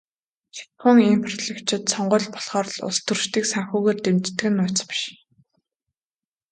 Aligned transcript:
Шатахуун 0.55 0.97
импортлогчид 1.13 1.83
сонгууль 1.93 2.29
болохоор 2.33 2.67
л 2.73 2.81
улстөрчдийг 2.89 3.45
санхүүгээр 3.53 3.97
дэмждэг 4.01 4.45
нь 4.49 4.57
нууц 4.57 4.79
биш. 4.89 5.01